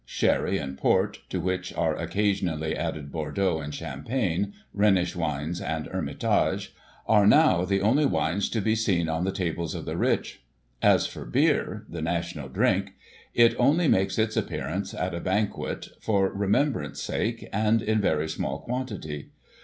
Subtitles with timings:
[0.03, 6.73] Sherry and Port (to which are occasionally added Bordeaux and Champagne, Rhenish wines and Hermitage)
[7.07, 10.41] are, now, the only wines to be seen on the tables of the rich.
[10.81, 12.93] As for beer (the national drink),
[13.35, 18.27] it only makes its ap pearance at a banquet, for remembrance sake, and in very
[18.27, 19.29] small quantity.